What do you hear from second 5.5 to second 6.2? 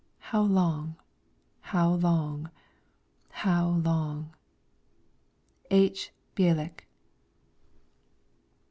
H.